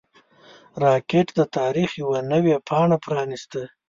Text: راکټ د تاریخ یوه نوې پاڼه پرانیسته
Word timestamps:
راکټ 0.83 1.27
د 1.39 1.41
تاریخ 1.57 1.89
یوه 2.01 2.19
نوې 2.31 2.55
پاڼه 2.67 2.97
پرانیسته 3.05 3.61